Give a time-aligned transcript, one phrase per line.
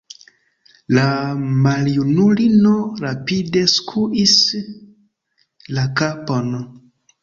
[0.97, 1.03] La
[1.67, 2.73] maljunulino
[3.05, 4.37] rapide skuis
[5.79, 6.55] la kapon.